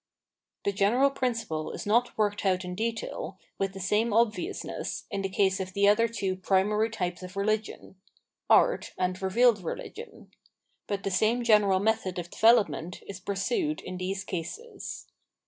The 0.65 0.71
general 0.73 1.11
principle 1.11 1.71
is 1.73 1.85
not 1.85 2.17
worked 2.17 2.43
out 2.43 2.65
in 2.65 2.73
detail, 2.73 3.37
with 3.59 3.73
the 3.73 3.79
same 3.79 4.13
obviousness, 4.13 5.05
in 5.11 5.21
the 5.21 5.29
case 5.29 5.59
of 5.59 5.73
the 5.73 5.87
other 5.87 6.07
two 6.07 6.35
primary 6.37 6.89
types 6.89 7.21
of 7.21 7.37
Religion— 7.37 7.97
Art 8.49 8.93
and 8.97 9.21
Revealed 9.21 9.63
Religion. 9.63 10.31
But 10.87 11.03
the 11.03 11.11
same 11.11 11.43
general 11.43 11.79
method 11.79 12.17
of 12.17 12.31
development 12.31 13.03
is 13.07 13.19
pursued 13.19 13.79
in 13.79 13.97
these 13.99 14.23
cases. 14.23 15.05